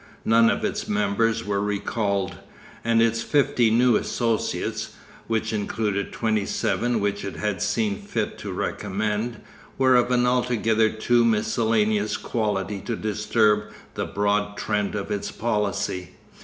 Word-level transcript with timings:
None 0.25 0.49
of 0.49 0.65
its 0.65 0.87
members 0.87 1.45
were 1.45 1.61
recalled, 1.61 2.37
and 2.83 3.03
its 3.03 3.21
fifty 3.21 3.69
new 3.69 3.95
associates, 3.97 4.93
which 5.27 5.53
included 5.53 6.11
twenty 6.11 6.43
seven 6.47 6.99
which 6.99 7.23
it 7.23 7.35
had 7.35 7.61
seen 7.61 8.01
fit 8.01 8.39
to 8.39 8.51
recommend, 8.51 9.41
were 9.77 9.95
of 9.95 10.09
an 10.09 10.25
altogether 10.25 10.89
too 10.89 11.23
miscellaneous 11.23 12.17
quality 12.17 12.79
to 12.81 12.95
disturb 12.95 13.65
the 13.93 14.05
broad 14.07 14.57
trend 14.57 14.95
of 14.95 15.11
its 15.11 15.29
policy. 15.29 16.15